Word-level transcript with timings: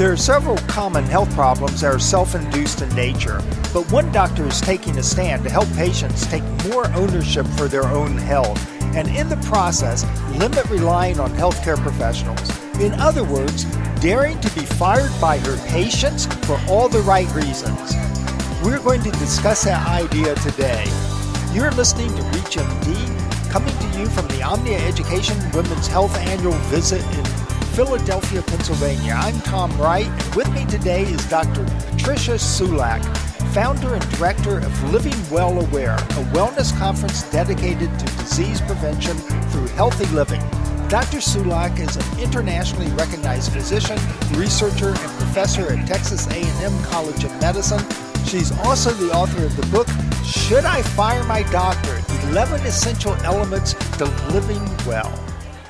There 0.00 0.10
are 0.10 0.16
several 0.16 0.56
common 0.66 1.04
health 1.04 1.30
problems 1.34 1.82
that 1.82 1.92
are 1.92 1.98
self 1.98 2.34
induced 2.34 2.80
in 2.80 2.88
nature, 2.94 3.42
but 3.70 3.82
one 3.92 4.10
doctor 4.12 4.46
is 4.46 4.58
taking 4.58 4.96
a 4.96 5.02
stand 5.02 5.44
to 5.44 5.50
help 5.50 5.70
patients 5.74 6.26
take 6.26 6.42
more 6.70 6.90
ownership 6.94 7.46
for 7.48 7.68
their 7.68 7.84
own 7.84 8.16
health 8.16 8.58
and, 8.96 9.08
in 9.08 9.28
the 9.28 9.36
process, 9.48 10.06
limit 10.38 10.64
relying 10.70 11.20
on 11.20 11.28
healthcare 11.32 11.76
professionals. 11.76 12.40
In 12.80 12.94
other 12.94 13.24
words, 13.24 13.64
daring 14.00 14.40
to 14.40 14.50
be 14.54 14.64
fired 14.64 15.12
by 15.20 15.36
her 15.36 15.58
patients 15.68 16.24
for 16.46 16.58
all 16.66 16.88
the 16.88 17.00
right 17.00 17.30
reasons. 17.34 17.92
We're 18.64 18.82
going 18.82 19.02
to 19.02 19.10
discuss 19.10 19.64
that 19.64 19.86
idea 19.86 20.34
today. 20.36 20.86
You're 21.52 21.72
listening 21.72 22.08
to 22.16 22.22
ReachMD, 22.22 23.50
coming 23.50 23.76
to 23.76 23.98
you 23.98 24.06
from 24.06 24.28
the 24.28 24.42
Omnia 24.42 24.78
Education 24.78 25.36
Women's 25.52 25.88
Health 25.88 26.16
Annual 26.16 26.56
Visit 26.70 27.02
in 27.02 27.49
Philadelphia, 27.74 28.42
Pennsylvania. 28.42 29.14
I'm 29.16 29.40
Tom 29.42 29.70
Wright, 29.80 30.06
and 30.06 30.34
with 30.34 30.52
me 30.52 30.66
today 30.66 31.02
is 31.02 31.24
Dr. 31.30 31.64
Patricia 31.90 32.32
Sulak, 32.32 33.00
founder 33.54 33.94
and 33.94 34.10
director 34.16 34.58
of 34.58 34.92
Living 34.92 35.14
Well 35.30 35.60
Aware, 35.60 35.94
a 35.94 36.24
wellness 36.34 36.76
conference 36.76 37.22
dedicated 37.30 37.96
to 37.98 38.04
disease 38.16 38.60
prevention 38.60 39.16
through 39.16 39.68
healthy 39.68 40.06
living. 40.06 40.40
Dr. 40.88 41.18
Sulak 41.18 41.78
is 41.78 41.96
an 41.96 42.20
internationally 42.20 42.90
recognized 42.94 43.52
physician, 43.52 43.98
researcher, 44.32 44.88
and 44.88 45.18
professor 45.18 45.72
at 45.72 45.86
Texas 45.86 46.26
A&M 46.26 46.82
College 46.84 47.22
of 47.22 47.40
Medicine. 47.40 47.84
She's 48.24 48.50
also 48.58 48.90
the 48.90 49.12
author 49.12 49.44
of 49.44 49.56
the 49.56 49.66
book 49.66 49.86
Should 50.24 50.64
I 50.64 50.82
Fire 50.82 51.22
My 51.24 51.44
Doctor? 51.44 52.02
11 52.30 52.66
Essential 52.66 53.14
Elements 53.22 53.74
to 53.98 54.06
Living 54.32 54.62
Well. 54.86 55.12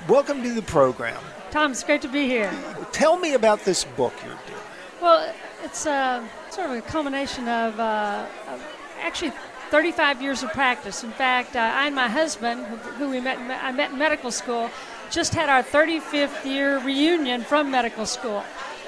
Welcome 0.09 0.43
to 0.43 0.55
the 0.55 0.63
program. 0.63 1.23
Tom, 1.51 1.73
it's 1.73 1.83
great 1.83 2.01
to 2.03 2.09
be 2.09 2.29
here. 2.29 2.53
Tell 2.93 3.19
me 3.19 3.35
about 3.35 3.65
this 3.65 3.83
book 3.83 4.13
you're 4.25 4.39
doing. 4.47 4.61
Well, 5.03 5.35
it's 5.65 5.85
uh, 5.85 6.25
sort 6.51 6.71
of 6.71 6.77
a 6.77 6.83
culmination 6.83 7.49
of, 7.49 7.81
uh, 7.81 8.25
of, 8.49 8.65
actually 9.01 9.33
35 9.71 10.23
years 10.23 10.45
of 10.45 10.51
practice. 10.51 11.03
In 11.03 11.11
fact, 11.11 11.57
uh, 11.57 11.59
I 11.59 11.87
and 11.87 11.95
my 11.97 12.07
husband, 12.07 12.65
who 12.99 13.11
we 13.11 13.21
met, 13.21 13.39
I 13.39 13.73
met 13.73 13.91
in 13.91 13.99
medical 13.99 14.31
school, 14.31 14.71
just 15.11 15.35
had 15.35 15.49
our 15.49 15.65
35th 15.65 16.45
year 16.45 16.79
reunion 16.79 17.43
from 17.43 17.69
medical 17.69 18.07
school. 18.07 18.45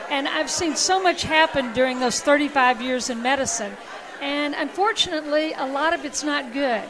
And 0.09 0.29
I've 0.29 0.51
seen 0.51 0.77
so 0.77 1.03
much 1.03 1.25
happen 1.25 1.73
during 1.73 1.99
those 1.99 2.21
35 2.21 2.81
years 2.81 3.11
in 3.11 3.23
medicine. 3.23 3.73
And 4.21 4.55
unfortunately, 4.55 5.53
a 5.55 5.67
lot 5.67 5.95
of 5.95 6.05
it's 6.05 6.23
not 6.23 6.53
good. 6.53 6.85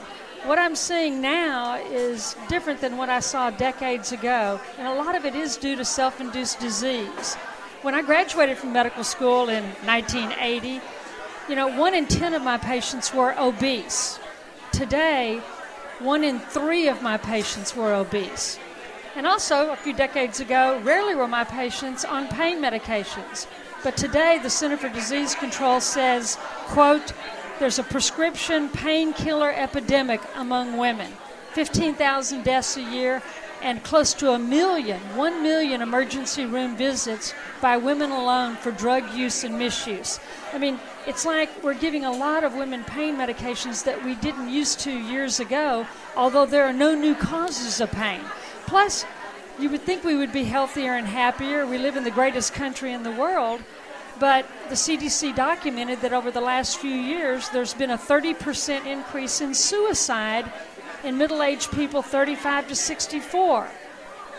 What 0.44 0.58
I'm 0.58 0.74
seeing 0.74 1.20
now 1.20 1.76
is 1.76 2.34
different 2.48 2.80
than 2.80 2.96
what 2.96 3.08
I 3.08 3.20
saw 3.20 3.50
decades 3.50 4.10
ago, 4.10 4.60
and 4.76 4.88
a 4.88 4.94
lot 4.94 5.14
of 5.14 5.24
it 5.24 5.36
is 5.36 5.56
due 5.56 5.76
to 5.76 5.84
self 5.84 6.20
induced 6.20 6.58
disease. 6.58 7.36
When 7.82 7.94
I 7.94 8.02
graduated 8.02 8.58
from 8.58 8.72
medical 8.72 9.04
school 9.04 9.48
in 9.48 9.62
1980, 9.84 10.80
you 11.48 11.54
know, 11.54 11.68
one 11.68 11.94
in 11.94 12.06
10 12.06 12.34
of 12.34 12.42
my 12.42 12.58
patients 12.58 13.14
were 13.14 13.38
obese. 13.38 14.18
Today, 14.72 15.40
one 16.00 16.24
in 16.24 16.40
three 16.40 16.88
of 16.88 17.02
my 17.02 17.18
patients 17.18 17.76
were 17.76 17.94
obese. 17.94 18.58
And 19.14 19.28
also, 19.28 19.70
a 19.70 19.76
few 19.76 19.92
decades 19.92 20.40
ago, 20.40 20.80
rarely 20.82 21.14
were 21.14 21.28
my 21.28 21.44
patients 21.44 22.04
on 22.04 22.26
pain 22.26 22.60
medications. 22.60 23.46
But 23.84 23.96
today, 23.96 24.40
the 24.42 24.50
Center 24.50 24.76
for 24.76 24.88
Disease 24.88 25.36
Control 25.36 25.80
says, 25.80 26.36
quote, 26.66 27.12
there's 27.62 27.78
a 27.78 27.84
prescription 27.84 28.68
painkiller 28.68 29.52
epidemic 29.52 30.20
among 30.34 30.76
women 30.78 31.08
15,000 31.52 32.42
deaths 32.42 32.76
a 32.76 32.82
year 32.82 33.22
and 33.62 33.84
close 33.84 34.14
to 34.14 34.32
a 34.32 34.38
million, 34.38 34.98
one 35.16 35.44
million 35.44 35.80
emergency 35.80 36.44
room 36.44 36.76
visits 36.76 37.32
by 37.60 37.76
women 37.76 38.10
alone 38.10 38.56
for 38.56 38.72
drug 38.72 39.14
use 39.14 39.44
and 39.44 39.56
misuse. 39.56 40.18
I 40.52 40.58
mean, 40.58 40.80
it's 41.06 41.24
like 41.24 41.50
we're 41.62 41.74
giving 41.74 42.04
a 42.04 42.10
lot 42.10 42.42
of 42.42 42.56
women 42.56 42.82
pain 42.82 43.16
medications 43.16 43.84
that 43.84 44.04
we 44.04 44.16
didn't 44.16 44.48
used 44.48 44.80
to 44.80 44.90
years 44.90 45.38
ago, 45.38 45.86
although 46.16 46.46
there 46.46 46.64
are 46.64 46.72
no 46.72 46.96
new 46.96 47.14
causes 47.14 47.80
of 47.80 47.92
pain. 47.92 48.22
Plus, 48.66 49.04
you 49.60 49.70
would 49.70 49.82
think 49.82 50.02
we 50.02 50.16
would 50.16 50.32
be 50.32 50.42
healthier 50.42 50.94
and 50.94 51.06
happier. 51.06 51.64
We 51.64 51.78
live 51.78 51.96
in 51.96 52.02
the 52.02 52.10
greatest 52.10 52.54
country 52.54 52.92
in 52.92 53.04
the 53.04 53.12
world, 53.12 53.60
but 54.18 54.46
the 54.68 54.74
CDC 54.74 55.34
documented 55.34 56.00
that 56.00 56.12
over 56.12 56.30
the 56.30 56.40
last 56.40 56.78
few 56.78 56.94
years, 56.94 57.48
there's 57.50 57.74
been 57.74 57.90
a 57.90 57.98
30% 57.98 58.86
increase 58.86 59.40
in 59.40 59.54
suicide 59.54 60.50
in 61.04 61.18
middle 61.18 61.42
aged 61.42 61.70
people 61.72 62.02
35 62.02 62.68
to 62.68 62.74
64. 62.74 63.68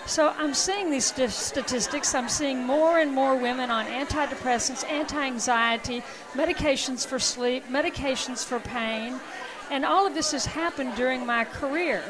So 0.06 0.34
I'm 0.38 0.54
seeing 0.54 0.92
these 0.92 1.06
st- 1.06 1.32
statistics. 1.32 2.14
I'm 2.14 2.28
seeing 2.28 2.64
more 2.64 3.00
and 3.00 3.12
more 3.12 3.36
women 3.36 3.72
on 3.72 3.86
antidepressants, 3.86 4.90
anti 4.90 5.26
anxiety, 5.26 6.04
medications 6.34 7.08
for 7.08 7.20
sleep, 7.20 7.66
medications 7.70 8.46
for 8.46 8.60
pain. 8.60 9.20
And 9.72 9.86
all 9.86 10.06
of 10.06 10.14
this 10.14 10.32
has 10.34 10.46
happened 10.46 10.96
during 10.96 11.26
my 11.26 11.46
career. 11.46 12.04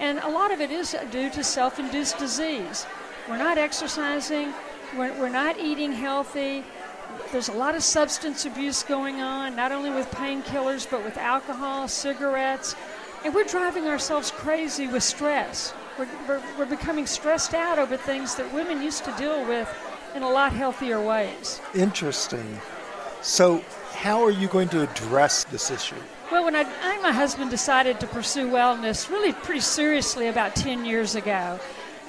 And 0.00 0.18
a 0.20 0.28
lot 0.28 0.52
of 0.52 0.60
it 0.60 0.70
is 0.70 0.96
due 1.10 1.28
to 1.30 1.44
self 1.44 1.78
induced 1.78 2.18
disease. 2.18 2.86
We're 3.28 3.38
not 3.38 3.58
exercising, 3.58 4.52
we're, 4.96 5.12
we're 5.18 5.28
not 5.28 5.58
eating 5.58 5.92
healthy, 5.92 6.64
there's 7.34 7.48
a 7.48 7.52
lot 7.52 7.74
of 7.74 7.82
substance 7.82 8.46
abuse 8.46 8.84
going 8.84 9.20
on, 9.20 9.56
not 9.56 9.72
only 9.72 9.90
with 9.90 10.08
painkillers, 10.12 10.88
but 10.88 11.02
with 11.02 11.18
alcohol, 11.18 11.88
cigarettes. 11.88 12.76
And 13.24 13.34
we're 13.34 13.42
driving 13.42 13.88
ourselves 13.88 14.30
crazy 14.30 14.86
with 14.86 15.02
stress. 15.02 15.74
We're, 15.98 16.06
we're, 16.28 16.42
we're, 16.56 16.66
becoming 16.66 17.06
stressed 17.06 17.52
out 17.52 17.80
over 17.80 17.96
things 17.96 18.36
that 18.36 18.54
women 18.54 18.80
used 18.80 19.04
to 19.06 19.12
deal 19.18 19.44
with 19.48 19.68
in 20.14 20.22
a 20.22 20.30
lot 20.30 20.52
healthier 20.52 21.00
ways. 21.00 21.60
Interesting. 21.74 22.60
So, 23.20 23.64
how 23.94 24.22
are 24.22 24.30
you 24.30 24.46
going 24.46 24.68
to 24.68 24.82
address 24.82 25.42
this 25.42 25.72
issue? 25.72 25.96
Well, 26.30 26.44
when 26.44 26.54
I, 26.54 26.60
I 26.60 26.92
and 26.94 27.02
my 27.02 27.10
husband 27.10 27.50
decided 27.50 27.98
to 27.98 28.06
pursue 28.06 28.48
wellness 28.48 29.10
really 29.10 29.32
pretty 29.32 29.60
seriously 29.60 30.28
about 30.28 30.54
10 30.54 30.84
years 30.84 31.16
ago, 31.16 31.58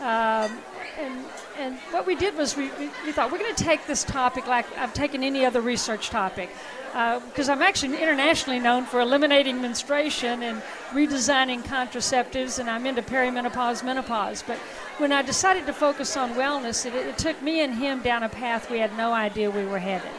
um, 0.02 0.56
and 1.00 1.26
and 1.58 1.78
what 1.92 2.06
we 2.06 2.16
did 2.16 2.36
was 2.38 2.56
we, 2.56 2.70
we, 2.80 2.90
we 3.06 3.12
thought 3.12 3.32
we're 3.32 3.40
going 3.40 3.56
to 3.56 3.64
take 3.64 3.86
this 3.88 4.04
topic 4.04 4.48
like 4.48 4.66
I've 4.78 4.94
taken 4.94 5.24
any 5.24 5.46
other 5.46 5.62
research 5.62 6.10
topic 6.10 6.50
because 6.92 7.50
uh, 7.50 7.52
I'm 7.52 7.62
actually 7.62 8.02
internationally 8.02 8.60
known 8.60 8.86
for 8.86 9.02
eliminating 9.02 9.62
menstruation 9.62 10.44
and 10.44 10.62
redesigning 10.92 11.62
contraceptives, 11.64 12.60
and 12.60 12.70
I'm 12.70 12.86
into 12.86 13.02
perimenopause, 13.02 13.84
menopause. 13.84 14.44
But 14.48 14.58
when 14.98 15.12
I 15.12 15.22
decided 15.22 15.66
to 15.66 15.74
focus 15.74 16.16
on 16.16 16.34
wellness, 16.36 16.86
it, 16.86 16.96
it 16.96 17.18
took 17.18 17.42
me 17.42 17.62
and 17.62 17.76
him 17.76 18.02
down 18.02 18.24
a 18.24 18.30
path 18.30 18.72
we 18.72 18.80
had 18.80 18.96
no 18.98 19.12
idea 19.12 19.52
we 19.52 19.66
were 19.66 19.80
headed 19.80 20.12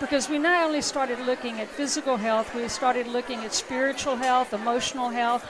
because 0.00 0.28
we 0.28 0.38
not 0.38 0.64
only 0.64 0.82
started 0.82 1.18
looking 1.20 1.60
at 1.60 1.68
physical 1.68 2.16
health, 2.16 2.54
we 2.54 2.68
started 2.68 3.06
looking 3.06 3.44
at 3.44 3.54
spiritual 3.54 4.16
health, 4.16 4.52
emotional 4.52 5.08
health, 5.08 5.44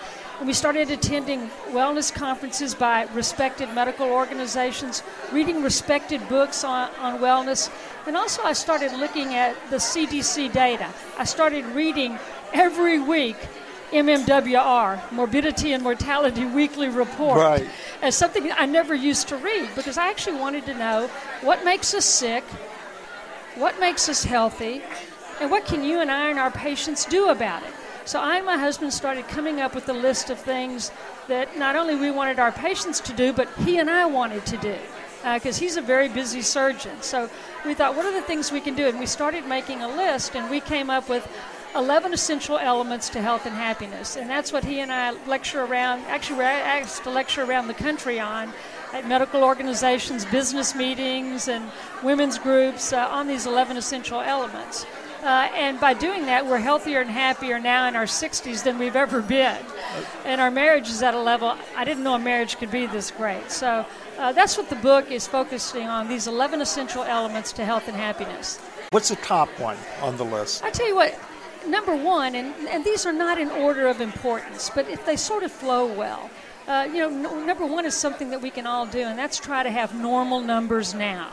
we 0.45 0.53
started 0.53 0.91
attending 0.91 1.49
wellness 1.71 2.13
conferences 2.13 2.75
by 2.75 3.05
respected 3.15 3.73
medical 3.75 4.09
organizations, 4.09 5.03
reading 5.33 5.63
respected 5.63 6.27
books 6.29 6.65
on, 6.65 6.91
on 7.01 7.21
wellness, 7.21 7.71
and 8.07 8.17
also 8.17 8.43
I 8.43 8.53
started 8.53 8.93
looking 8.93 9.35
at 9.35 9.57
the 9.71 9.77
CDC 9.77 10.53
data. 10.53 10.89
I 11.19 11.25
started 11.25 11.65
reading 11.67 12.19
every 12.53 12.99
week 13.01 13.37
MMWR, 13.93 15.13
Morbidity 15.13 15.73
and 15.73 15.83
Mortality 15.83 16.45
Weekly 16.45 16.89
Report, 16.89 17.39
right. 17.39 17.69
as 18.03 18.15
something 18.15 18.51
I 18.53 18.67
never 18.67 18.95
used 18.95 19.29
to 19.29 19.37
read 19.37 19.69
because 19.75 19.97
I 19.97 20.09
actually 20.09 20.39
wanted 20.39 20.67
to 20.67 20.75
know 20.75 21.09
what 21.43 21.65
makes 21.65 21.95
us 21.95 22.05
sick, 22.05 22.45
what 23.55 23.79
makes 23.81 24.09
us 24.09 24.25
healthy, 24.25 24.83
and 25.41 25.51
what 25.51 25.67
can 25.67 25.85
you 25.85 26.01
and 26.01 26.11
I 26.11 26.31
and 26.31 26.39
our 26.39 26.51
patients 26.51 27.05
do 27.05 27.29
about 27.29 27.63
it. 27.63 27.73
So 28.07 28.21
I 28.21 28.37
and 28.37 28.47
my 28.47 28.57
husband 28.57 28.93
started 28.93 29.27
coming 29.27 29.61
up 29.61 29.75
with 29.75 29.89
a 29.89 29.93
list 29.93 30.31
of 30.31 30.39
things 30.39 30.93
that 31.27 31.59
not 31.59 31.75
only 31.75 31.97
we 31.97 32.13
wanted 32.13 32.39
our 32.39 32.53
patients 32.53 33.01
to 33.01 33.13
do, 33.13 33.33
but 33.33 33.49
he 33.65 33.79
and 33.79 33.91
I 33.91 34.07
wanted 34.07 34.47
to 34.47 34.57
do 34.59 34.77
because 35.35 35.59
uh, 35.59 35.61
he's 35.61 35.77
a 35.77 35.83
very 35.83 36.09
busy 36.09 36.41
surgeon. 36.41 36.93
So 37.03 37.29
we 37.65 37.75
thought, 37.75 37.97
what 37.97 38.07
are 38.07 38.13
the 38.13 38.23
things 38.23 38.53
we 38.53 38.61
can 38.61 38.77
do? 38.77 38.87
And 38.87 39.01
we 39.01 39.07
started 39.07 39.45
making 39.49 39.83
a 39.83 39.89
list, 39.89 40.37
and 40.37 40.49
we 40.49 40.61
came 40.61 40.89
up 40.89 41.09
with 41.09 41.27
11 41.75 42.15
essential 42.15 42.59
elements 42.59 43.09
to 43.09 43.21
health 43.21 43.45
and 43.45 43.57
happiness. 43.57 44.17
And 44.17 44.31
that's 44.31 44.53
what 44.53 44.65
he 44.65 44.79
and 44.79 44.93
I 44.93 45.11
lecture 45.27 45.65
around, 45.65 46.03
actually, 46.07 46.39
we're 46.39 46.45
asked 46.45 47.03
to 47.05 47.11
lecture 47.11 47.43
around 47.43 47.67
the 47.67 47.75
country 47.75 48.21
on 48.21 48.53
at 48.93 49.09
medical 49.09 49.43
organizations, 49.43 50.25
business 50.27 50.77
meetings, 50.77 51.49
and 51.49 51.69
women's 52.05 52.39
groups 52.39 52.93
uh, 52.93 53.09
on 53.09 53.27
these 53.27 53.47
11 53.47 53.77
essential 53.77 54.21
elements. 54.21 54.87
Uh, 55.27 55.51
and 55.57 55.81
by 55.81 55.93
doing 55.93 56.25
that, 56.27 56.47
we're 56.47 56.57
healthier 56.57 57.01
and 57.01 57.11
happier 57.11 57.59
now 57.59 57.89
in 57.89 57.97
our 57.97 58.05
60s 58.05 58.63
than 58.63 58.79
we've 58.79 58.95
ever 58.95 59.21
been. 59.21 59.59
And 60.25 60.41
our 60.41 60.53
marriage 60.53 60.89
is 60.89 61.03
at 61.03 61.15
a 61.15 61.21
level 61.21 61.57
I 61.77 61.85
didn't 61.85 62.05
know 62.05 62.15
a 62.15 62.19
marriage 62.19 62.59
could 62.59 62.71
be 62.71 62.87
this 62.87 63.11
great. 63.11 63.51
So 63.51 63.85
uh, 64.19 64.31
that's 64.31 64.57
what 64.57 64.71
the 64.71 64.77
book 64.77 65.11
is 65.11 65.27
focusing 65.27 65.89
on 65.89 66.07
these 66.07 66.29
11 66.29 66.61
essential 66.61 67.03
elements 67.03 67.53
to 67.55 67.65
health 67.65 67.89
and 67.89 67.97
happiness. 67.97 68.61
What's 68.91 69.09
the 69.09 69.17
top 69.17 69.49
one 69.59 69.77
on 70.01 70.17
the 70.17 70.25
list? 70.25 70.63
I 70.63 70.71
tell 70.71 70.87
you 70.87 70.95
what, 70.95 71.19
number 71.67 71.97
one, 71.97 72.37
and, 72.37 72.55
and 72.69 72.85
these 72.85 73.05
are 73.05 73.13
not 73.13 73.37
in 73.37 73.51
order 73.51 73.89
of 73.89 74.01
importance, 74.01 74.71
but 74.73 74.89
if 74.89 75.05
they 75.05 75.17
sort 75.17 75.43
of 75.43 75.51
flow 75.51 75.93
well. 75.93 76.31
Uh, 76.69 76.89
you 76.89 76.99
know, 76.99 77.09
n- 77.09 77.47
number 77.47 77.67
one 77.67 77.85
is 77.85 77.95
something 77.95 78.31
that 78.31 78.41
we 78.41 78.51
can 78.51 78.65
all 78.65 78.87
do, 78.87 79.01
and 79.01 79.19
that's 79.19 79.39
try 79.41 79.65
to 79.65 79.71
have 79.71 79.93
normal 79.93 80.41
numbers 80.41 80.95
now. 80.95 81.33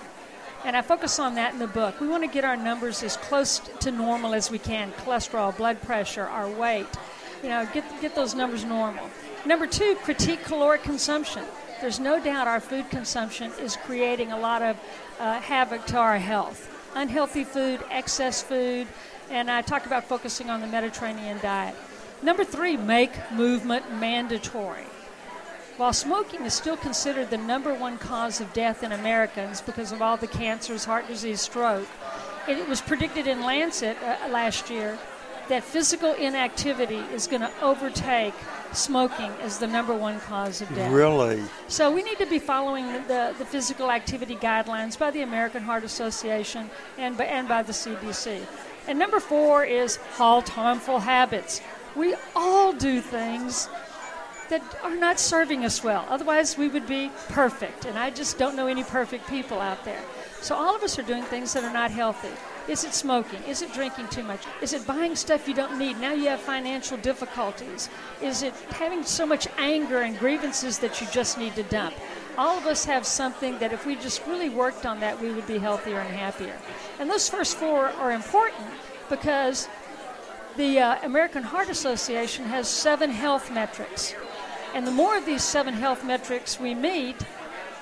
And 0.65 0.77
I 0.77 0.81
focus 0.81 1.19
on 1.19 1.35
that 1.35 1.53
in 1.53 1.59
the 1.59 1.67
book. 1.67 1.99
We 1.99 2.07
want 2.07 2.23
to 2.23 2.29
get 2.29 2.45
our 2.45 2.55
numbers 2.55 3.03
as 3.03 3.17
close 3.17 3.59
to 3.81 3.91
normal 3.91 4.33
as 4.33 4.49
we 4.49 4.59
can 4.59 4.91
cholesterol, 4.93 5.55
blood 5.57 5.81
pressure, 5.81 6.23
our 6.23 6.49
weight. 6.49 6.87
You 7.41 7.49
know, 7.49 7.67
get, 7.73 7.83
get 7.99 8.15
those 8.15 8.33
numbers 8.33 8.63
normal. 8.63 9.09
Number 9.45 9.67
two, 9.67 9.95
critique 10.03 10.43
caloric 10.45 10.83
consumption. 10.83 11.43
There's 11.81 11.99
no 11.99 12.23
doubt 12.23 12.47
our 12.47 12.61
food 12.61 12.89
consumption 12.89 13.51
is 13.59 13.75
creating 13.75 14.31
a 14.31 14.39
lot 14.39 14.61
of 14.61 14.77
uh, 15.19 15.41
havoc 15.41 15.85
to 15.87 15.97
our 15.97 16.17
health. 16.17 16.69
Unhealthy 16.95 17.43
food, 17.43 17.81
excess 17.91 18.41
food, 18.41 18.87
and 19.29 19.51
I 19.51 19.61
talk 19.63 19.85
about 19.85 20.05
focusing 20.05 20.49
on 20.49 20.61
the 20.61 20.67
Mediterranean 20.67 21.39
diet. 21.41 21.75
Number 22.21 22.45
three, 22.45 22.77
make 22.77 23.11
movement 23.33 23.91
mandatory. 23.99 24.85
While 25.77 25.93
smoking 25.93 26.41
is 26.45 26.53
still 26.53 26.77
considered 26.77 27.31
the 27.31 27.37
number 27.37 27.73
one 27.73 27.97
cause 27.97 28.39
of 28.39 28.53
death 28.53 28.83
in 28.83 28.91
Americans 28.91 29.59
because 29.59 29.91
of 29.91 30.03
all 30.03 30.17
the 30.17 30.27
cancers, 30.27 30.85
heart 30.85 31.07
disease, 31.07 31.41
stroke, 31.41 31.87
it 32.47 32.67
was 32.69 32.79
predicted 32.79 33.25
in 33.25 33.41
Lancet 33.41 33.97
uh, 34.03 34.29
last 34.29 34.69
year 34.69 34.99
that 35.49 35.63
physical 35.63 36.13
inactivity 36.13 37.01
is 37.13 37.25
going 37.25 37.41
to 37.41 37.51
overtake 37.61 38.35
smoking 38.71 39.31
as 39.41 39.57
the 39.57 39.67
number 39.67 39.95
one 39.95 40.19
cause 40.21 40.61
of 40.61 40.69
death. 40.75 40.91
Really? 40.91 41.43
So 41.67 41.91
we 41.91 42.03
need 42.03 42.17
to 42.19 42.25
be 42.27 42.39
following 42.39 42.85
the, 43.07 43.33
the 43.37 43.45
physical 43.45 43.91
activity 43.91 44.35
guidelines 44.35 44.97
by 44.97 45.09
the 45.09 45.21
American 45.21 45.63
Heart 45.63 45.83
Association 45.83 46.69
and 46.97 47.17
by, 47.17 47.25
and 47.25 47.47
by 47.47 47.63
the 47.63 47.73
CDC. 47.73 48.45
And 48.87 48.99
number 48.99 49.19
four 49.19 49.65
is 49.65 49.97
halt 50.17 50.49
harmful 50.49 50.99
habits. 50.99 51.61
We 51.95 52.15
all 52.35 52.73
do 52.73 53.01
things 53.01 53.69
that 54.49 54.61
are 54.83 54.95
not 54.95 55.19
serving 55.19 55.65
us 55.65 55.83
well. 55.83 56.05
Otherwise, 56.09 56.57
we 56.57 56.67
would 56.67 56.87
be 56.87 57.11
perfect. 57.29 57.85
And 57.85 57.97
I 57.97 58.09
just 58.09 58.37
don't 58.37 58.55
know 58.55 58.67
any 58.67 58.83
perfect 58.83 59.27
people 59.27 59.59
out 59.59 59.83
there. 59.85 60.01
So 60.41 60.55
all 60.55 60.75
of 60.75 60.83
us 60.83 60.99
are 60.99 61.03
doing 61.03 61.23
things 61.23 61.53
that 61.53 61.63
are 61.63 61.73
not 61.73 61.91
healthy. 61.91 62.31
Is 62.67 62.83
it 62.83 62.93
smoking? 62.93 63.41
Is 63.43 63.61
it 63.61 63.73
drinking 63.73 64.07
too 64.09 64.23
much? 64.23 64.41
Is 64.61 64.73
it 64.73 64.87
buying 64.87 65.15
stuff 65.15 65.47
you 65.47 65.53
don't 65.53 65.77
need? 65.77 65.99
Now 65.99 66.13
you 66.13 66.29
have 66.29 66.39
financial 66.39 66.97
difficulties. 66.97 67.89
Is 68.21 68.41
it 68.41 68.53
having 68.69 69.03
so 69.03 69.25
much 69.25 69.47
anger 69.57 70.01
and 70.01 70.17
grievances 70.17 70.79
that 70.79 71.01
you 71.01 71.07
just 71.11 71.37
need 71.37 71.55
to 71.55 71.63
dump? 71.63 71.95
All 72.37 72.57
of 72.57 72.65
us 72.65 72.85
have 72.85 73.05
something 73.05 73.59
that 73.59 73.73
if 73.73 73.85
we 73.85 73.95
just 73.95 74.25
really 74.25 74.49
worked 74.49 74.85
on 74.85 74.99
that, 75.01 75.21
we 75.21 75.31
would 75.31 75.45
be 75.45 75.57
healthier 75.57 75.99
and 75.99 76.15
happier. 76.15 76.57
And 76.99 77.09
those 77.09 77.29
first 77.29 77.57
four 77.57 77.87
are 77.89 78.11
important 78.11 78.67
because 79.09 79.67
the 80.55 80.79
uh, 80.79 80.97
American 81.03 81.43
Heart 81.43 81.69
Association 81.69 82.45
has 82.45 82.67
seven 82.67 83.09
health 83.09 83.51
metrics. 83.51 84.15
And 84.73 84.87
the 84.87 84.91
more 84.91 85.17
of 85.17 85.25
these 85.25 85.43
seven 85.43 85.73
health 85.73 86.03
metrics 86.03 86.59
we 86.59 86.73
meet, 86.73 87.17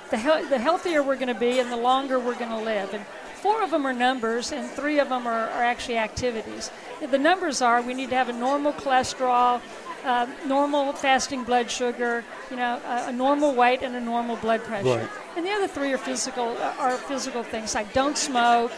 the, 0.09 0.17
he- 0.17 0.45
the 0.49 0.59
healthier 0.59 1.01
we're 1.01 1.15
going 1.15 1.33
to 1.33 1.39
be 1.39 1.59
and 1.59 1.71
the 1.71 1.77
longer 1.77 2.19
we're 2.19 2.35
going 2.37 2.49
to 2.49 2.57
live. 2.57 2.93
And 2.93 3.05
four 3.35 3.63
of 3.63 3.71
them 3.71 3.85
are 3.87 3.93
numbers, 3.93 4.51
and 4.51 4.69
three 4.69 4.99
of 4.99 5.09
them 5.09 5.25
are, 5.25 5.49
are 5.49 5.63
actually 5.63 5.97
activities. 5.97 6.69
The 6.99 7.17
numbers 7.17 7.61
are 7.61 7.81
we 7.81 7.93
need 7.93 8.09
to 8.09 8.15
have 8.15 8.29
a 8.29 8.33
normal 8.33 8.73
cholesterol, 8.73 9.61
uh, 10.03 10.27
normal 10.45 10.93
fasting 10.93 11.43
blood 11.43 11.69
sugar, 11.69 12.23
you 12.49 12.57
know, 12.57 12.79
a, 12.85 13.09
a, 13.09 13.11
normal 13.11 13.53
weight, 13.53 13.81
and 13.83 13.95
a 13.95 13.99
normal 14.01 14.35
blood 14.35 14.63
pressure. 14.63 14.97
Right. 14.97 15.09
And 15.37 15.45
the 15.45 15.51
other 15.51 15.67
three 15.67 15.93
are 15.93 15.97
physical, 15.97 16.57
are 16.79 16.97
physical 16.97 17.43
things 17.43 17.73
like 17.73 17.93
don't 17.93 18.17
smoke, 18.17 18.71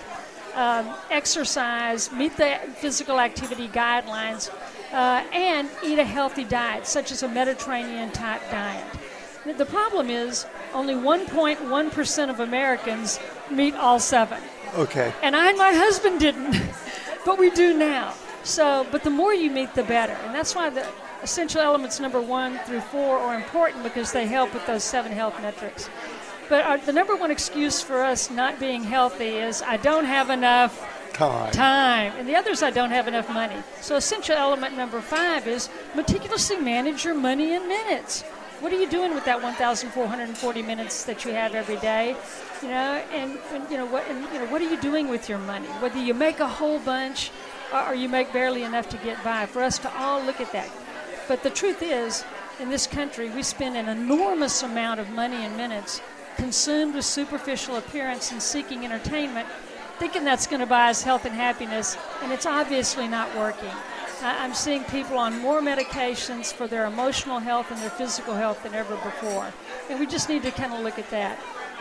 um, 0.56 0.94
exercise, 1.10 2.12
meet 2.12 2.38
the 2.38 2.60
physical 2.76 3.20
activity 3.20 3.68
guidelines, 3.68 4.52
uh, 4.94 5.26
and 5.34 5.70
eat 5.84 6.00
a 6.00 6.04
healthy 6.04 6.44
diet, 6.44 6.86
such 6.88 7.12
as 7.12 7.24
a 7.24 7.28
Mediterranean 7.28 8.12
type 8.12 8.42
diet. 8.52 8.86
The 9.58 9.66
problem 9.66 10.10
is 10.10 10.46
only 10.74 10.94
1.1% 10.94 12.30
of 12.30 12.40
Americans 12.40 13.20
meet 13.52 13.76
all 13.76 14.00
seven. 14.00 14.42
Okay. 14.76 15.14
And 15.22 15.36
I 15.36 15.50
and 15.50 15.58
my 15.58 15.74
husband 15.74 16.20
didn't, 16.20 16.56
but 17.26 17.38
we 17.38 17.50
do 17.50 17.78
now. 17.78 18.14
So, 18.44 18.88
but 18.92 19.04
the 19.04 19.10
more 19.10 19.34
you 19.34 19.52
meet, 19.52 19.74
the 19.74 19.84
better. 19.84 20.14
And 20.14 20.34
that's 20.34 20.56
why 20.56 20.70
the 20.70 20.88
essential 21.22 21.62
elements 21.62 22.00
number 22.00 22.22
one 22.22 22.58
through 22.60 22.82
four 22.82 23.18
are 23.18 23.36
important 23.36 23.84
because 23.84 24.12
they 24.12 24.28
help 24.28 24.54
with 24.54 24.66
those 24.66 24.84
seven 24.84 25.12
health 25.12 25.40
metrics. 25.42 25.90
But 26.50 26.66
our, 26.66 26.78
the 26.78 26.94
number 26.94 27.16
one 27.16 27.32
excuse 27.32 27.82
for 27.82 28.02
us 28.02 28.30
not 28.30 28.60
being 28.60 28.84
healthy 28.84 29.38
is 29.38 29.62
I 29.62 29.78
don't 29.78 30.06
have 30.06 30.30
enough 30.30 30.93
Time. 31.14 31.52
time. 31.52 32.14
And 32.18 32.28
the 32.28 32.36
others, 32.36 32.64
I 32.64 32.72
don't 32.72 32.92
have 32.92 33.08
enough 33.08 33.30
money. 33.30 33.56
So, 33.82 33.96
essential 33.96 34.36
element 34.36 34.76
number 34.76 35.00
five 35.00 35.48
is 35.48 35.70
meticulously 35.96 36.58
manage 36.58 37.06
your 37.06 37.14
money 37.14 37.54
in 37.54 37.68
minutes. 37.68 38.24
What 38.60 38.72
are 38.72 38.80
you 38.80 38.90
doing 38.90 39.14
with 39.14 39.26
that 39.26 39.42
1,440 39.42 40.62
minutes 40.62 41.04
that 41.04 41.26
you 41.26 41.32
have 41.32 41.54
every 41.54 41.78
day? 41.78 42.16
You 42.62 42.70
know, 42.70 43.04
and, 43.12 43.38
and 43.52 43.70
you 43.70 43.78
know 43.78 43.86
what? 43.86 44.08
And, 44.08 44.24
you 44.34 44.40
know, 44.40 44.46
what 44.46 44.62
are 44.62 44.70
you 44.70 44.80
doing 44.80 45.10
with 45.10 45.28
your 45.28 45.40
money? 45.40 45.68
Whether 45.80 46.00
you 46.02 46.14
make 46.14 46.40
a 46.40 46.48
whole 46.48 46.80
bunch 46.80 47.32
or, 47.74 47.90
or 47.90 47.96
you 47.96 48.08
make 48.08 48.32
barely 48.32 48.64
enough 48.64 48.88
to 48.90 48.98
get 48.98 49.22
by. 49.24 49.46
For 49.46 49.62
us 49.62 49.78
to 49.80 49.98
all 49.98 50.24
look 50.24 50.40
at 50.40 50.52
that. 50.54 50.70
But 51.28 51.44
the 51.44 51.50
truth 51.50 51.82
is, 51.82 52.24
in 52.60 52.70
this 52.70 52.88
country, 52.88 53.30
we 53.30 53.44
spend 53.44 53.76
an 53.76 53.90
enormous 53.90 54.64
amount 54.64 55.00
of 55.00 55.10
money 55.10 55.44
in 55.44 55.58
minutes 55.58 56.02
consumed 56.38 56.96
with 56.96 57.06
superficial 57.06 57.76
appearance 57.78 58.32
and 58.32 58.42
seeking 58.42 58.86
entertainment 58.86 59.48
thinking 60.00 60.24
that's 60.24 60.48
going 60.48 60.60
to 60.60 60.66
buy 60.66 60.90
us 60.90 61.04
health 61.04 61.26
and 61.26 61.36
happiness, 61.36 61.98
and 62.22 62.32
it's 62.32 62.46
obviously 62.46 63.08
not 63.08 63.36
working. 63.36 63.72
I'm 64.22 64.54
seeing 64.54 64.84
people 64.86 65.18
on 65.18 65.40
more 65.40 65.62
medications 65.62 66.54
for 66.54 66.66
their 66.66 66.86
emotional 66.86 67.40
health 67.40 67.72
and 67.72 67.82
their 67.82 67.90
physical 67.90 68.36
health 68.36 68.64
than 68.64 68.74
ever 68.74 68.96
before. 68.96 69.52
And 69.90 70.00
we 70.00 70.06
just 70.06 70.30
need 70.30 70.44
to 70.44 70.52
kind 70.52 70.74
of 70.74 70.80
look 70.80 70.98
at 70.98 71.10
that. 71.10 71.38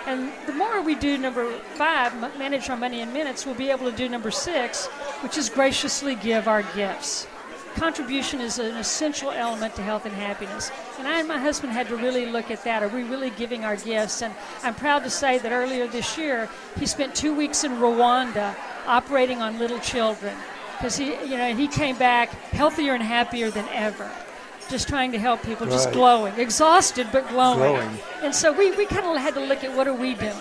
And 0.06 0.32
the 0.46 0.52
more 0.52 0.82
we 0.82 0.96
do 0.96 1.16
number 1.16 1.52
five, 1.74 2.12
manage 2.38 2.68
our 2.68 2.76
money 2.76 3.00
in 3.00 3.12
minutes, 3.12 3.46
we'll 3.46 3.54
be 3.54 3.70
able 3.70 3.88
to 3.88 3.96
do 3.96 4.08
number 4.08 4.32
six, 4.32 4.86
which 5.22 5.38
is 5.38 5.48
graciously 5.48 6.16
give 6.16 6.48
our 6.48 6.64
gifts 6.74 7.28
contribution 7.74 8.40
is 8.40 8.58
an 8.58 8.76
essential 8.76 9.30
element 9.30 9.74
to 9.76 9.82
health 9.82 10.06
and 10.06 10.14
happiness. 10.14 10.70
And 10.98 11.06
I 11.08 11.18
and 11.18 11.28
my 11.28 11.38
husband 11.38 11.72
had 11.72 11.88
to 11.88 11.96
really 11.96 12.26
look 12.26 12.50
at 12.50 12.64
that. 12.64 12.82
Are 12.82 12.88
we 12.88 13.02
really 13.02 13.30
giving 13.30 13.64
our 13.64 13.76
gifts? 13.76 14.22
And 14.22 14.34
I'm 14.62 14.74
proud 14.74 15.04
to 15.04 15.10
say 15.10 15.38
that 15.38 15.52
earlier 15.52 15.86
this 15.86 16.16
year, 16.16 16.48
he 16.78 16.86
spent 16.86 17.14
two 17.14 17.34
weeks 17.34 17.64
in 17.64 17.72
Rwanda 17.72 18.54
operating 18.86 19.40
on 19.42 19.58
little 19.58 19.78
children 19.80 20.34
because 20.76 20.96
he, 20.96 21.14
you 21.24 21.36
know, 21.36 21.54
he 21.54 21.68
came 21.68 21.96
back 21.96 22.30
healthier 22.50 22.94
and 22.94 23.02
happier 23.02 23.50
than 23.50 23.66
ever. 23.68 24.10
Just 24.68 24.88
trying 24.88 25.12
to 25.12 25.18
help 25.18 25.42
people, 25.42 25.66
right. 25.66 25.72
just 25.72 25.92
glowing, 25.92 26.34
exhausted 26.38 27.06
but 27.12 27.28
glowing. 27.28 27.58
Glowing. 27.58 27.98
And 28.22 28.34
so 28.34 28.52
we, 28.52 28.70
we 28.72 28.86
kind 28.86 29.04
of 29.04 29.16
had 29.16 29.34
to 29.34 29.40
look 29.40 29.62
at 29.62 29.76
what 29.76 29.86
are 29.86 29.94
we 29.94 30.14
doing, 30.14 30.32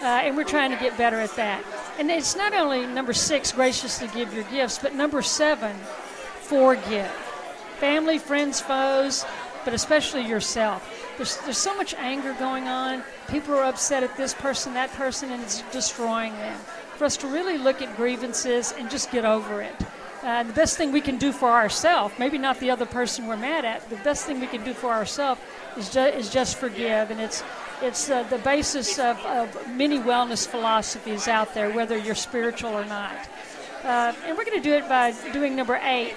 uh, 0.00 0.22
and 0.24 0.36
we're 0.36 0.44
trying 0.44 0.70
to 0.70 0.76
get 0.76 0.96
better 0.96 1.18
at 1.18 1.34
that. 1.36 1.62
And 1.98 2.10
it's 2.10 2.36
not 2.36 2.54
only 2.54 2.86
number 2.86 3.12
six, 3.12 3.52
graciously 3.52 4.08
give 4.08 4.32
your 4.32 4.44
gifts, 4.44 4.78
but 4.78 4.94
number 4.94 5.22
seven, 5.22 5.76
forgive. 6.54 7.10
Family, 7.80 8.18
friends, 8.18 8.60
foes, 8.60 9.24
but 9.64 9.74
especially 9.74 10.24
yourself. 10.24 10.88
There's, 11.16 11.36
there's 11.38 11.58
so 11.58 11.76
much 11.76 11.94
anger 11.94 12.32
going 12.34 12.68
on. 12.68 13.02
People 13.28 13.54
are 13.54 13.64
upset 13.64 14.04
at 14.04 14.16
this 14.16 14.34
person, 14.34 14.74
that 14.74 14.92
person, 14.92 15.32
and 15.32 15.42
it's 15.42 15.62
destroying 15.72 16.32
them. 16.34 16.56
For 16.96 17.06
us 17.06 17.16
to 17.18 17.26
really 17.26 17.58
look 17.58 17.82
at 17.82 17.96
grievances 17.96 18.72
and 18.78 18.88
just 18.88 19.10
get 19.10 19.24
over 19.24 19.62
it. 19.62 19.74
Uh, 20.22 20.44
the 20.44 20.52
best 20.52 20.76
thing 20.76 20.92
we 20.92 21.00
can 21.00 21.18
do 21.18 21.32
for 21.32 21.50
ourselves, 21.50 22.14
maybe 22.18 22.38
not 22.38 22.60
the 22.60 22.70
other 22.70 22.86
person 22.86 23.26
we're 23.26 23.36
mad 23.36 23.64
at, 23.64 23.88
the 23.90 23.96
best 23.96 24.24
thing 24.24 24.40
we 24.40 24.46
can 24.46 24.64
do 24.64 24.72
for 24.72 24.90
ourselves 24.90 25.40
is, 25.76 25.90
ju- 25.90 26.00
is 26.00 26.30
just 26.30 26.56
forgive. 26.56 27.10
And 27.10 27.20
it's, 27.20 27.42
it's 27.82 28.08
uh, 28.08 28.22
the 28.24 28.38
basis 28.38 28.98
of, 29.00 29.18
of 29.26 29.76
many 29.76 29.98
wellness 29.98 30.46
philosophies 30.46 31.26
out 31.26 31.52
there, 31.52 31.70
whether 31.70 31.98
you're 31.98 32.14
spiritual 32.14 32.70
or 32.70 32.84
not. 32.84 33.28
Uh, 33.82 34.14
and 34.24 34.38
we're 34.38 34.46
going 34.46 34.56
to 34.56 34.66
do 34.66 34.72
it 34.72 34.88
by 34.88 35.12
doing 35.32 35.56
number 35.56 35.78
eight 35.82 36.16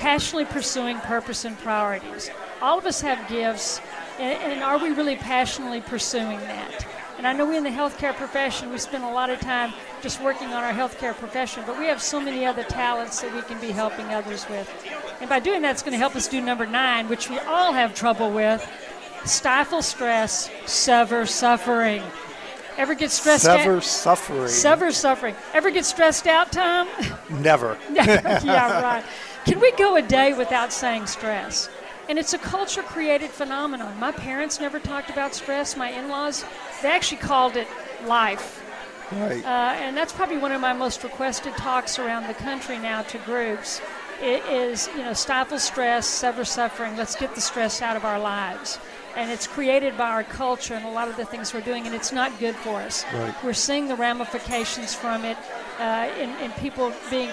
passionately 0.00 0.46
pursuing 0.46 0.98
purpose 1.00 1.44
and 1.44 1.58
priorities. 1.58 2.30
All 2.62 2.78
of 2.78 2.86
us 2.86 3.02
have 3.02 3.28
gifts, 3.28 3.80
and, 4.18 4.52
and, 4.52 4.62
are 4.62 4.78
we 4.78 4.90
really 4.90 5.16
passionately 5.16 5.82
pursuing 5.82 6.40
that? 6.40 6.86
And 7.18 7.26
I 7.26 7.34
know 7.34 7.44
we 7.44 7.58
in 7.58 7.64
the 7.64 7.70
healthcare 7.70 8.14
profession, 8.14 8.70
we 8.70 8.78
spend 8.78 9.04
a 9.04 9.10
lot 9.10 9.28
of 9.28 9.40
time 9.40 9.74
just 10.00 10.22
working 10.22 10.48
on 10.48 10.64
our 10.64 10.72
healthcare 10.72 11.14
profession, 11.14 11.64
but 11.66 11.78
we 11.78 11.84
have 11.84 12.00
so 12.00 12.18
many 12.18 12.46
other 12.46 12.62
talents 12.62 13.20
that 13.20 13.34
we 13.34 13.42
can 13.42 13.60
be 13.60 13.72
helping 13.72 14.06
others 14.06 14.48
with. 14.48 14.68
And 15.20 15.28
by 15.28 15.38
doing 15.38 15.60
that, 15.62 15.72
it's 15.72 15.82
going 15.82 15.92
to 15.92 15.98
help 15.98 16.16
us 16.16 16.28
do 16.28 16.40
number 16.40 16.64
nine, 16.64 17.08
which 17.08 17.28
we 17.28 17.38
all 17.40 17.74
have 17.74 17.94
trouble 17.94 18.30
with 18.30 18.66
stifle 19.26 19.82
stress, 19.82 20.50
sever 20.64 21.26
suffering. 21.26 22.02
Ever 22.78 22.94
get 22.94 23.10
stressed 23.10 23.44
Sever 23.44 23.76
out? 23.76 23.84
suffering. 23.84 24.48
Sever 24.48 24.90
suffering. 24.92 25.34
Ever 25.52 25.70
get 25.70 25.84
stressed 25.84 26.26
out, 26.26 26.50
Tom? 26.50 26.88
Never. 27.28 27.76
yeah, 27.92 28.80
right. 28.80 29.04
Can 29.44 29.60
we 29.60 29.72
go 29.72 29.96
a 29.96 30.02
day 30.02 30.32
without 30.32 30.72
saying 30.72 31.06
stress? 31.06 31.68
And 32.08 32.18
it's 32.18 32.32
a 32.32 32.38
culture 32.38 32.82
created 32.82 33.30
phenomenon. 33.30 33.98
My 33.98 34.12
parents 34.12 34.58
never 34.60 34.78
talked 34.80 35.10
about 35.10 35.34
stress. 35.34 35.76
My 35.76 35.90
in 35.90 36.08
laws, 36.08 36.44
they 36.82 36.90
actually 36.90 37.18
called 37.18 37.56
it 37.56 37.68
life. 38.04 38.62
Right. 39.12 39.44
Uh, 39.44 39.74
and 39.80 39.96
that's 39.96 40.12
probably 40.12 40.38
one 40.38 40.52
of 40.52 40.60
my 40.60 40.72
most 40.72 41.02
requested 41.04 41.52
talks 41.56 41.98
around 41.98 42.26
the 42.26 42.34
country 42.34 42.78
now 42.78 43.02
to 43.02 43.18
groups. 43.18 43.80
It 44.20 44.44
is, 44.46 44.88
you 44.96 45.02
know, 45.02 45.14
stifle 45.14 45.58
stress, 45.58 46.06
sever 46.06 46.44
suffering. 46.44 46.96
Let's 46.96 47.16
get 47.16 47.34
the 47.34 47.40
stress 47.40 47.80
out 47.80 47.96
of 47.96 48.04
our 48.04 48.18
lives. 48.18 48.78
and 49.16 49.30
it's 49.30 49.46
created 49.46 49.96
by 49.96 50.08
our 50.08 50.24
culture 50.24 50.74
and 50.74 50.84
a 50.84 50.90
lot 50.90 51.08
of 51.08 51.16
the 51.16 51.24
things 51.24 51.52
we're 51.52 51.60
doing, 51.60 51.86
and 51.86 51.94
it's 51.94 52.12
not 52.12 52.36
good 52.38 52.54
for 52.56 52.76
us. 52.80 53.04
Right. 53.12 53.34
We're 53.44 53.52
seeing 53.52 53.88
the 53.88 53.96
ramifications 53.96 54.94
from 54.94 55.24
it 55.24 55.36
uh, 55.78 56.10
in, 56.18 56.30
in 56.38 56.52
people 56.52 56.92
being 57.10 57.30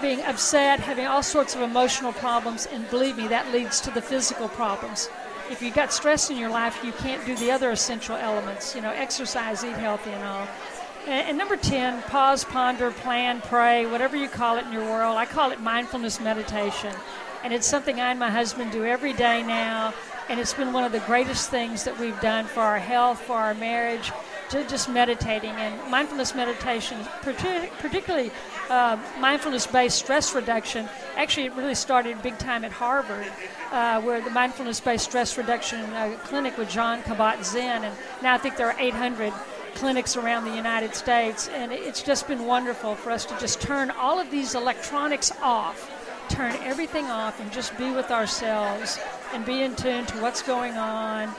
being 0.00 0.22
upset, 0.22 0.80
having 0.80 1.06
all 1.06 1.22
sorts 1.22 1.54
of 1.54 1.62
emotional 1.62 2.12
problems, 2.12 2.66
and 2.66 2.88
believe 2.90 3.16
me, 3.16 3.28
that 3.28 3.52
leads 3.52 3.80
to 3.82 3.90
the 3.90 4.02
physical 4.02 4.48
problems. 4.48 5.08
If 5.50 5.62
you've 5.62 5.74
got 5.74 5.92
stress 5.92 6.30
in 6.30 6.36
your 6.36 6.50
life, 6.50 6.82
you 6.84 6.92
can't 6.92 7.24
do 7.24 7.36
the 7.36 7.50
other 7.50 7.70
essential 7.70 8.16
elements, 8.16 8.74
you 8.74 8.80
know, 8.80 8.90
exercise, 8.90 9.64
eat 9.64 9.76
healthy, 9.76 10.10
and 10.10 10.24
all. 10.24 10.48
And, 11.06 11.28
and 11.28 11.38
number 11.38 11.56
10, 11.56 12.02
pause, 12.02 12.44
ponder, 12.44 12.90
plan, 12.90 13.40
pray, 13.42 13.86
whatever 13.86 14.16
you 14.16 14.28
call 14.28 14.56
it 14.58 14.66
in 14.66 14.72
your 14.72 14.84
world. 14.84 15.16
I 15.16 15.24
call 15.24 15.52
it 15.52 15.60
mindfulness 15.60 16.20
meditation. 16.20 16.94
And 17.44 17.52
it's 17.52 17.66
something 17.66 18.00
I 18.00 18.10
and 18.10 18.18
my 18.18 18.30
husband 18.30 18.72
do 18.72 18.84
every 18.84 19.12
day 19.12 19.42
now. 19.42 19.94
And 20.28 20.40
it's 20.40 20.54
been 20.54 20.72
one 20.72 20.82
of 20.82 20.90
the 20.90 21.00
greatest 21.00 21.48
things 21.48 21.84
that 21.84 21.96
we've 22.00 22.20
done 22.20 22.46
for 22.46 22.60
our 22.60 22.80
health, 22.80 23.20
for 23.20 23.36
our 23.36 23.54
marriage, 23.54 24.10
to 24.50 24.66
just 24.68 24.88
meditating. 24.88 25.50
And 25.50 25.90
mindfulness 25.90 26.34
meditation, 26.34 26.98
particularly 27.22 28.30
uh, 28.70 28.98
mindfulness 29.18 29.66
based 29.66 29.98
stress 29.98 30.34
reduction, 30.34 30.88
actually, 31.16 31.46
it 31.46 31.54
really 31.54 31.74
started 31.74 32.20
big 32.22 32.38
time 32.38 32.64
at 32.64 32.72
Harvard, 32.72 33.30
uh, 33.70 34.00
where 34.02 34.20
the 34.20 34.30
mindfulness 34.30 34.80
based 34.80 35.04
stress 35.04 35.36
reduction 35.36 35.80
uh, 35.80 36.16
clinic 36.24 36.56
with 36.58 36.68
Jon 36.68 37.02
Kabat 37.02 37.44
Zinn. 37.44 37.84
And 37.84 37.94
now 38.22 38.34
I 38.34 38.38
think 38.38 38.56
there 38.56 38.68
are 38.68 38.78
800 38.78 39.32
clinics 39.74 40.16
around 40.16 40.44
the 40.44 40.54
United 40.54 40.94
States. 40.94 41.48
And 41.48 41.72
it's 41.72 42.02
just 42.02 42.26
been 42.28 42.46
wonderful 42.46 42.94
for 42.94 43.10
us 43.10 43.24
to 43.26 43.38
just 43.38 43.60
turn 43.60 43.90
all 43.90 44.18
of 44.18 44.30
these 44.30 44.54
electronics 44.54 45.32
off 45.42 45.92
turn 46.28 46.56
everything 46.62 47.04
off 47.06 47.40
and 47.40 47.52
just 47.52 47.76
be 47.78 47.90
with 47.92 48.10
ourselves 48.10 48.98
and 49.32 49.44
be 49.44 49.62
in 49.62 49.76
tune 49.76 50.04
to 50.06 50.20
what's 50.20 50.42
going 50.42 50.74
on 50.74 51.32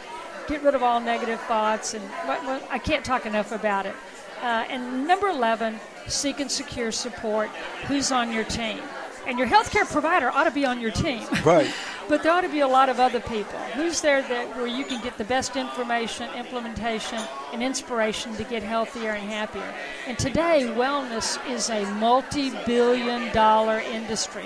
get 0.48 0.64
rid 0.64 0.76
of 0.76 0.84
all 0.84 1.00
negative 1.00 1.40
thoughts, 1.42 1.94
and 1.94 2.04
well, 2.26 2.62
I 2.70 2.80
can't 2.80 3.04
talk 3.04 3.26
enough 3.26 3.52
about 3.52 3.86
it. 3.86 3.96
Uh, 4.42 4.66
and 4.70 5.08
number 5.08 5.28
11, 5.28 5.80
seek 6.08 6.40
and 6.40 6.50
secure 6.50 6.92
support. 6.92 7.50
Who's 7.88 8.12
on 8.12 8.32
your 8.32 8.44
team? 8.44 8.80
And 9.26 9.38
your 9.38 9.48
healthcare 9.48 9.86
provider 9.92 10.30
ought 10.32 10.46
to 10.46 10.52
be 10.52 10.66
on 10.66 10.80
your 10.80 10.92
team. 10.92 11.24
Right. 11.44 11.74
but 12.08 12.24
there 12.24 12.32
ought 12.32 12.42
to 12.42 12.50
be 12.50 12.62
a 12.62 12.68
lot 12.68 12.88
of 12.88 13.00
other 13.00 13.20
people. 13.20 13.60
Who's 13.76 14.00
there 14.00 14.22
that 14.22 14.56
where 14.56 14.68
you 14.68 14.86
can 14.86 15.04
get 15.04 15.18
the 15.18 15.26
best 15.26 15.56
information, 15.56 16.30
implementation, 16.34 17.20
and 17.52 17.62
inspiration 17.62 18.36
to 18.36 18.44
get 18.46 18.64
healthier 18.64 19.12
and 19.12 19.30
happier? 19.30 19.74
And 20.08 20.18
today, 20.18 20.64
wellness 20.76 21.38
is 21.50 21.70
a 21.70 21.84
multi-billion 21.96 23.34
dollar 23.34 23.80
industry. 23.80 24.46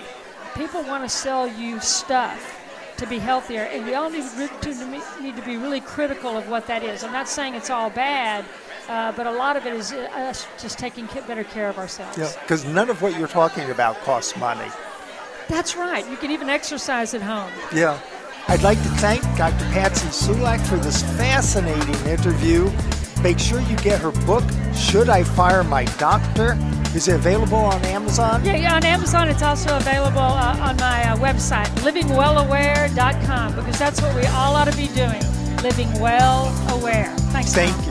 People 0.55 0.83
want 0.83 1.03
to 1.03 1.09
sell 1.09 1.47
you 1.47 1.79
stuff 1.79 2.60
to 3.01 3.07
be 3.07 3.17
healthier, 3.17 3.63
and 3.63 3.85
we 3.85 3.95
all 3.95 4.09
need 4.09 4.23
to, 4.61 5.21
need 5.21 5.35
to 5.35 5.41
be 5.41 5.57
really 5.57 5.81
critical 5.81 6.37
of 6.37 6.47
what 6.47 6.67
that 6.67 6.83
is. 6.83 7.03
I'm 7.03 7.11
not 7.11 7.27
saying 7.27 7.55
it's 7.55 7.71
all 7.71 7.89
bad, 7.89 8.45
uh, 8.87 9.11
but 9.13 9.25
a 9.25 9.31
lot 9.31 9.57
of 9.57 9.65
it 9.65 9.73
is 9.73 9.91
uh, 9.91 10.07
us 10.15 10.47
just 10.61 10.77
taking 10.77 11.07
better 11.27 11.43
care 11.43 11.67
of 11.67 11.77
ourselves. 11.79 12.17
Yeah, 12.17 12.31
because 12.41 12.63
none 12.63 12.89
of 12.89 13.01
what 13.01 13.17
you're 13.17 13.27
talking 13.27 13.69
about 13.71 13.97
costs 14.01 14.37
money. 14.37 14.69
That's 15.47 15.75
right. 15.75 16.07
You 16.09 16.15
can 16.15 16.31
even 16.31 16.47
exercise 16.47 17.13
at 17.13 17.21
home. 17.21 17.51
Yeah. 17.73 17.99
I'd 18.47 18.61
like 18.61 18.77
to 18.77 18.89
thank 18.99 19.21
Dr. 19.35 19.65
Patsy 19.71 20.07
Sulak 20.07 20.65
for 20.67 20.77
this 20.77 21.01
fascinating 21.17 22.07
interview. 22.07 22.69
Make 23.21 23.39
sure 23.39 23.61
you 23.61 23.75
get 23.77 23.99
her 24.01 24.11
book, 24.25 24.43
Should 24.73 25.09
I 25.09 25.23
Fire 25.23 25.63
My 25.63 25.85
Doctor? 25.97 26.57
Is 26.95 27.07
it 27.07 27.15
available 27.15 27.57
on 27.57 27.83
Amazon? 27.85 28.43
Yeah, 28.43 28.55
yeah 28.55 28.75
on 28.75 28.83
Amazon. 28.83 29.29
It's 29.29 29.43
also 29.43 29.77
available 29.77 30.19
uh, 30.19 30.57
on 30.59 30.75
my 30.77 31.03
uh, 31.09 31.17
website, 31.17 31.67
livingwellaware.com, 31.85 33.55
because 33.55 33.79
that's 33.79 34.01
what 34.01 34.15
we 34.15 34.25
all 34.27 34.55
ought 34.55 34.69
to 34.69 34.75
be 34.75 34.87
doing 34.87 35.21
living 35.61 35.91
well 35.99 36.47
aware. 36.71 37.07
Thanks. 37.31 37.53
Thank 37.53 37.85
you. 37.85 37.90